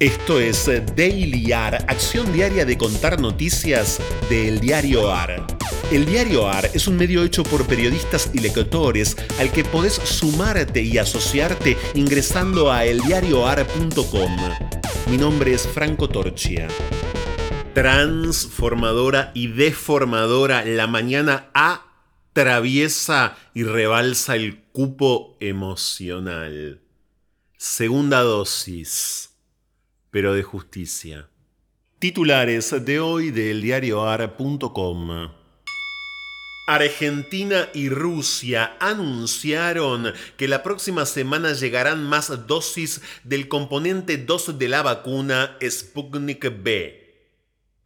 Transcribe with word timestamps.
Esto 0.00 0.40
es 0.40 0.64
Daily 0.96 1.52
AR, 1.52 1.84
acción 1.86 2.32
diaria 2.32 2.64
de 2.64 2.78
contar 2.78 3.20
noticias 3.20 4.00
del 4.30 4.58
diario 4.58 5.12
AR. 5.12 5.46
El 5.92 6.06
diario 6.06 6.48
AR 6.48 6.70
es 6.72 6.88
un 6.88 6.96
medio 6.96 7.22
hecho 7.22 7.42
por 7.42 7.66
periodistas 7.66 8.30
y 8.32 8.38
lectores 8.38 9.14
al 9.38 9.52
que 9.52 9.62
podés 9.62 9.92
sumarte 9.92 10.80
y 10.80 10.96
asociarte 10.96 11.76
ingresando 11.92 12.72
a 12.72 12.86
eldiarioar.com. 12.86 14.38
Mi 15.10 15.18
nombre 15.18 15.52
es 15.52 15.68
Franco 15.68 16.08
Torchia. 16.08 16.66
Transformadora 17.74 19.32
y 19.34 19.48
deformadora, 19.48 20.64
la 20.64 20.86
mañana 20.86 21.50
atraviesa 22.32 23.36
y 23.52 23.64
rebalsa 23.64 24.34
el 24.34 24.62
cupo 24.72 25.36
emocional. 25.40 26.80
Segunda 27.58 28.22
dosis 28.22 29.29
pero 30.10 30.34
de 30.34 30.42
justicia. 30.42 31.28
Titulares 31.98 32.84
de 32.84 33.00
hoy 33.00 33.30
del 33.30 33.62
diarioar.com. 33.62 35.30
Argentina 36.66 37.68
y 37.74 37.88
Rusia 37.88 38.76
anunciaron 38.78 40.12
que 40.36 40.46
la 40.46 40.62
próxima 40.62 41.04
semana 41.04 41.52
llegarán 41.52 42.04
más 42.04 42.46
dosis 42.46 43.00
del 43.24 43.48
componente 43.48 44.18
2 44.18 44.56
de 44.56 44.68
la 44.68 44.82
vacuna 44.82 45.58
Sputnik 45.68 46.62
B. 46.62 46.99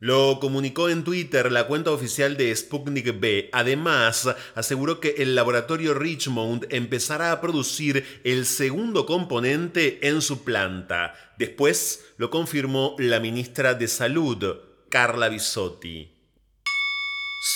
Lo 0.01 0.39
comunicó 0.41 0.89
en 0.91 1.05
Twitter 1.05 1.51
la 1.51 1.67
cuenta 1.67 1.91
oficial 1.91 2.37
de 2.37 2.55
Sputnik 2.55 3.19
B. 3.19 3.49
Además, 3.53 4.29
aseguró 4.55 5.01
que 5.01 5.15
el 5.19 5.35
laboratorio 5.35 5.95
Richmond 5.95 6.67
empezará 6.71 7.33
a 7.33 7.41
producir 7.41 8.21
el 8.25 8.45
segundo 8.45 9.07
componente 9.07 10.07
en 10.07 10.21
su 10.21 10.45
planta. 10.45 11.15
Después 11.39 12.05
lo 12.19 12.29
confirmó 12.31 12.97
la 12.99 13.21
ministra 13.21 13.75
de 13.75 13.89
Salud, 13.89 14.57
Carla 14.91 15.29
Bisotti. 15.29 16.11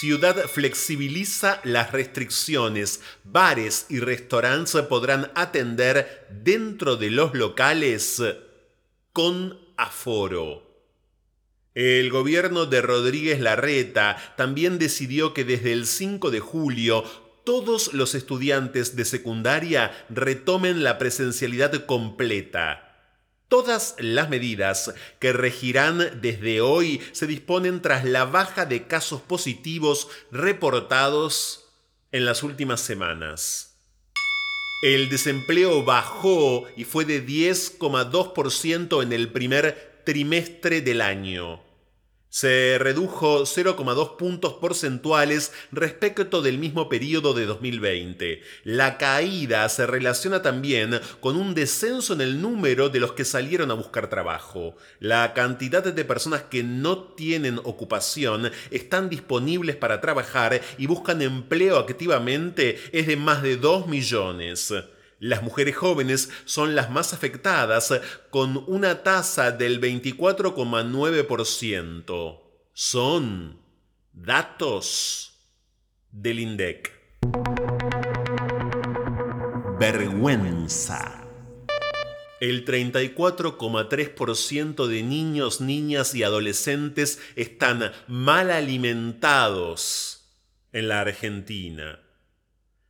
Ciudad 0.01 0.37
flexibiliza 0.47 1.61
las 1.65 1.93
restricciones. 1.93 3.01
Bares 3.25 3.87
y 3.89 4.01
restaurantes 4.01 4.83
podrán 4.83 5.33
atender 5.34 6.27
dentro 6.31 6.97
de 6.97 7.11
los 7.11 7.34
locales 7.34 8.23
con 9.15 9.59
aforo. 9.77 10.68
El 11.81 12.11
gobierno 12.11 12.67
de 12.67 12.83
Rodríguez 12.83 13.39
Larreta 13.39 14.17
también 14.37 14.81
decidió 14.81 15.33
que 15.33 15.45
desde 15.45 15.73
el 15.73 15.87
5 15.87 16.33
de 16.33 16.41
julio 16.41 17.05
todos 17.45 17.95
los 17.95 18.17
estudiantes 18.17 18.97
de 18.97 19.05
secundaria 19.05 19.93
retomen 20.09 20.83
la 20.83 20.99
presencialidad 20.99 21.87
completa. 21.87 23.15
Todas 23.47 23.95
las 24.01 24.29
medidas 24.29 24.93
que 25.21 25.33
regirán 25.33 26.21
desde 26.21 26.61
hoy 26.61 27.01
se 27.12 27.29
disponen 27.29 27.81
tras 27.81 28.05
la 28.05 28.25
baja 28.25 28.67
de 28.67 28.89
casos 28.89 29.21
positivos 29.21 30.09
reportados 30.33 31.69
en 32.11 32.25
las 32.25 32.43
últimas 32.43 32.81
semanas. 32.81 33.77
El 34.83 35.09
desempleo 35.11 35.84
bajó 35.84 36.67
y 36.77 36.83
fue 36.83 37.05
de 37.05 37.25
10,2% 37.25 39.01
en 39.01 39.12
el 39.12 39.31
primer 39.31 40.03
trimestre 40.05 40.81
del 40.81 41.03
año. 41.03 41.68
Se 42.41 42.78
redujo 42.78 43.41
0,2 43.41 44.17
puntos 44.17 44.53
porcentuales 44.53 45.53
respecto 45.72 46.41
del 46.41 46.56
mismo 46.56 46.89
periodo 46.89 47.34
de 47.34 47.47
2020. 47.47 48.42
La 48.62 48.97
caída 48.97 49.69
se 49.69 49.89
relaciona 49.89 50.41
también 50.41 51.00
con 51.19 51.34
un 51.34 51.53
descenso 51.53 52.12
en 52.12 52.20
el 52.20 52.41
número 52.41 52.91
de 52.91 53.00
los 53.00 53.11
que 53.14 53.25
salieron 53.25 53.72
a 53.72 53.75
buscar 53.75 54.09
trabajo. 54.09 54.77
La 55.00 55.34
cantidad 55.34 55.83
de 55.83 56.05
personas 56.05 56.42
que 56.42 56.62
no 56.62 56.98
tienen 56.98 57.59
ocupación, 57.59 58.53
están 58.70 59.09
disponibles 59.09 59.75
para 59.75 60.00
trabajar 60.00 60.60
y 60.78 60.87
buscan 60.87 61.22
empleo 61.22 61.77
activamente 61.77 62.78
es 62.93 63.09
de 63.09 63.16
más 63.16 63.43
de 63.43 63.56
2 63.56 63.88
millones. 63.88 64.72
Las 65.21 65.43
mujeres 65.43 65.77
jóvenes 65.77 66.31
son 66.45 66.77
las 66.77 66.91
más 66.91 67.12
afectadas 67.12 67.93
con 68.31 68.62
una 68.69 69.03
tasa 69.03 69.51
del 69.51 69.81
24,9%. 69.81 72.41
Son 72.73 73.61
datos 74.12 75.33
del 76.12 76.39
INDEC. 76.39 76.93
Vergüenza. 79.81 81.25
El 82.41 82.65
34,3% 82.65 84.87
de 84.87 85.03
niños, 85.03 85.61
niñas 85.61 86.15
y 86.15 86.23
adolescentes 86.23 87.19
están 87.34 87.91
mal 88.07 88.53
alimentados 88.53 90.31
en 90.73 90.87
la 90.87 91.01
Argentina. 91.01 91.99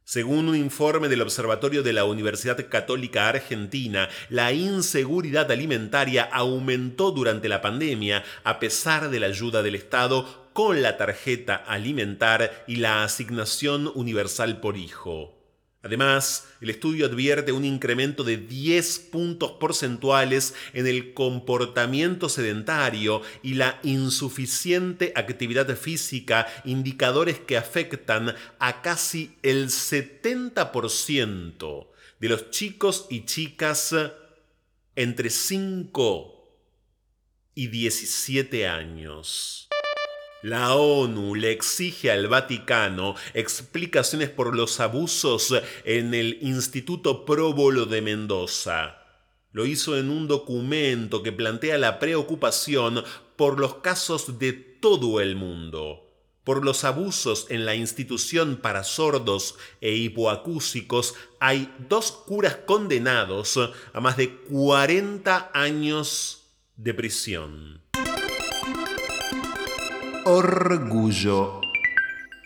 Según 0.08 0.48
un 0.48 0.56
informe 0.56 1.08
del 1.08 1.20
Observatorio 1.20 1.82
de 1.82 1.92
la 1.92 2.06
Universidad 2.06 2.66
Católica 2.70 3.28
Argentina, 3.28 4.08
la 4.30 4.54
inseguridad 4.54 5.52
alimentaria 5.52 6.22
aumentó 6.22 7.10
durante 7.10 7.50
la 7.50 7.60
pandemia 7.60 8.24
a 8.42 8.58
pesar 8.58 9.10
de 9.10 9.20
la 9.20 9.26
ayuda 9.26 9.62
del 9.62 9.74
Estado 9.74 10.48
con 10.54 10.80
la 10.80 10.96
tarjeta 10.96 11.56
alimentar 11.56 12.64
y 12.66 12.76
la 12.76 13.04
asignación 13.04 13.92
universal 13.94 14.60
por 14.60 14.78
hijo. 14.78 15.37
Además, 15.88 16.46
el 16.60 16.68
estudio 16.68 17.06
advierte 17.06 17.50
un 17.50 17.64
incremento 17.64 18.22
de 18.22 18.36
10 18.36 18.98
puntos 19.10 19.52
porcentuales 19.52 20.54
en 20.74 20.86
el 20.86 21.14
comportamiento 21.14 22.28
sedentario 22.28 23.22
y 23.42 23.54
la 23.54 23.80
insuficiente 23.82 25.14
actividad 25.16 25.74
física, 25.78 26.46
indicadores 26.66 27.38
que 27.38 27.56
afectan 27.56 28.34
a 28.58 28.82
casi 28.82 29.38
el 29.42 29.68
70% 29.68 31.86
de 32.20 32.28
los 32.28 32.50
chicos 32.50 33.06
y 33.08 33.24
chicas 33.24 33.94
entre 34.94 35.30
5 35.30 36.58
y 37.54 37.68
17 37.68 38.68
años. 38.68 39.67
La 40.42 40.74
ONU 40.76 41.34
le 41.34 41.50
exige 41.50 42.12
al 42.12 42.28
Vaticano 42.28 43.16
explicaciones 43.34 44.30
por 44.30 44.54
los 44.54 44.78
abusos 44.78 45.52
en 45.84 46.14
el 46.14 46.38
Instituto 46.42 47.24
Próbolo 47.24 47.86
de 47.86 48.02
Mendoza. 48.02 48.98
Lo 49.50 49.66
hizo 49.66 49.98
en 49.98 50.10
un 50.10 50.28
documento 50.28 51.24
que 51.24 51.32
plantea 51.32 51.76
la 51.76 51.98
preocupación 51.98 53.02
por 53.34 53.58
los 53.58 53.76
casos 53.76 54.38
de 54.38 54.52
todo 54.52 55.20
el 55.20 55.34
mundo 55.34 56.04
por 56.48 56.64
los 56.64 56.84
abusos 56.84 57.44
en 57.50 57.66
la 57.66 57.74
institución 57.74 58.56
para 58.56 58.82
sordos 58.82 59.56
e 59.82 59.92
hipoacúsicos, 59.96 61.14
hay 61.40 61.70
dos 61.90 62.10
curas 62.10 62.56
condenados 62.64 63.60
a 63.92 64.00
más 64.00 64.16
de 64.16 64.34
40 64.34 65.50
años 65.52 66.46
de 66.74 66.94
prisión. 66.94 67.87
Orgullo. 70.30 71.62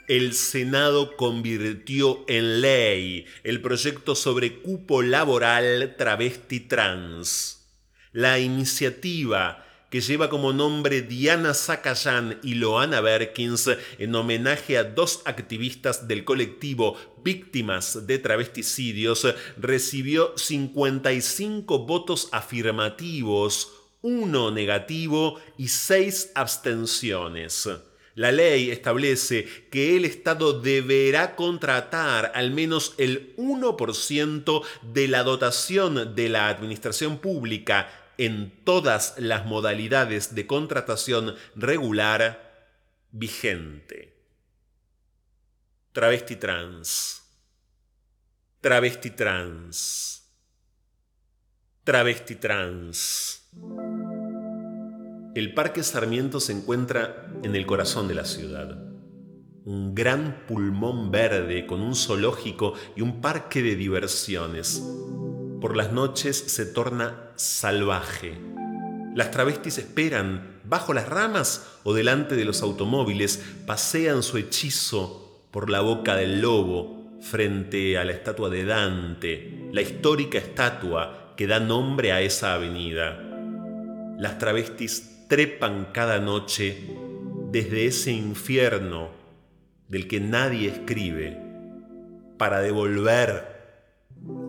El 0.06 0.34
Senado 0.34 1.16
convirtió 1.16 2.24
en 2.28 2.60
ley 2.60 3.26
el 3.42 3.60
proyecto 3.60 4.14
sobre 4.14 4.60
cupo 4.60 5.02
laboral 5.02 5.96
travesti 5.98 6.60
trans. 6.60 7.66
La 8.12 8.38
iniciativa 8.38 9.66
que 9.90 10.00
lleva 10.00 10.30
como 10.30 10.52
nombre 10.52 11.02
Diana 11.02 11.54
Zacayán 11.54 12.38
y 12.44 12.54
Loana 12.54 13.00
Berkins 13.00 13.68
en 13.98 14.14
homenaje 14.14 14.78
a 14.78 14.84
dos 14.84 15.22
activistas 15.24 16.06
del 16.06 16.22
colectivo 16.24 16.96
Víctimas 17.24 18.06
de 18.06 18.18
Travesticidios, 18.18 19.26
recibió 19.56 20.34
55 20.38 21.80
votos 21.80 22.28
afirmativos 22.30 23.81
uno 24.02 24.50
negativo 24.50 25.40
y 25.56 25.68
seis 25.68 26.30
abstenciones. 26.34 27.68
La 28.14 28.30
ley 28.30 28.70
establece 28.70 29.46
que 29.70 29.96
el 29.96 30.04
Estado 30.04 30.60
deberá 30.60 31.34
contratar 31.34 32.32
al 32.34 32.50
menos 32.50 32.94
el 32.98 33.34
1% 33.36 34.62
de 34.82 35.08
la 35.08 35.22
dotación 35.22 36.14
de 36.14 36.28
la 36.28 36.48
administración 36.48 37.18
pública 37.18 37.88
en 38.18 38.52
todas 38.64 39.14
las 39.16 39.46
modalidades 39.46 40.34
de 40.34 40.46
contratación 40.46 41.34
regular 41.54 42.68
vigente. 43.10 44.14
Travesti 45.92 46.36
trans. 46.36 47.22
Travesti 48.60 49.10
trans. 49.10 50.21
Travesti 51.84 52.36
trans. 52.36 53.50
El 55.34 55.52
Parque 55.52 55.82
Sarmiento 55.82 56.38
se 56.38 56.52
encuentra 56.52 57.28
en 57.42 57.56
el 57.56 57.66
corazón 57.66 58.06
de 58.06 58.14
la 58.14 58.24
ciudad. 58.24 58.78
Un 59.64 59.92
gran 59.92 60.46
pulmón 60.46 61.10
verde 61.10 61.66
con 61.66 61.80
un 61.80 61.96
zoológico 61.96 62.74
y 62.94 63.00
un 63.00 63.20
parque 63.20 63.64
de 63.64 63.74
diversiones. 63.74 64.80
Por 65.60 65.76
las 65.76 65.90
noches 65.90 66.36
se 66.38 66.66
torna 66.66 67.32
salvaje. 67.34 68.40
Las 69.16 69.32
travestis 69.32 69.78
esperan 69.78 70.60
bajo 70.62 70.94
las 70.94 71.08
ramas 71.08 71.80
o 71.82 71.94
delante 71.94 72.36
de 72.36 72.44
los 72.44 72.62
automóviles, 72.62 73.42
pasean 73.66 74.22
su 74.22 74.38
hechizo 74.38 75.48
por 75.50 75.68
la 75.68 75.80
boca 75.80 76.14
del 76.14 76.42
lobo 76.42 77.18
frente 77.20 77.98
a 77.98 78.04
la 78.04 78.12
estatua 78.12 78.50
de 78.50 78.66
Dante, 78.66 79.68
la 79.72 79.82
histórica 79.82 80.38
estatua 80.38 81.21
que 81.36 81.46
da 81.46 81.60
nombre 81.60 82.12
a 82.12 82.20
esa 82.20 82.54
avenida. 82.54 83.18
Las 84.18 84.38
travestis 84.38 85.26
trepan 85.28 85.88
cada 85.92 86.18
noche 86.18 86.86
desde 87.50 87.86
ese 87.86 88.12
infierno 88.12 89.10
del 89.88 90.08
que 90.08 90.20
nadie 90.20 90.68
escribe 90.68 91.38
para 92.38 92.60
devolver 92.60 93.52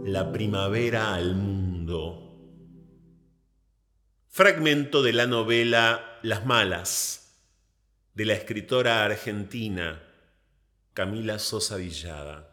la 0.05 0.31
primavera 0.31 1.13
al 1.13 1.35
mundo. 1.35 2.19
Fragmento 4.29 5.03
de 5.03 5.13
la 5.13 5.27
novela 5.27 6.19
Las 6.23 6.45
Malas, 6.45 7.43
de 8.13 8.25
la 8.25 8.33
escritora 8.33 9.03
argentina 9.03 10.01
Camila 10.93 11.39
Sosa 11.39 11.77
Villada. 11.77 12.52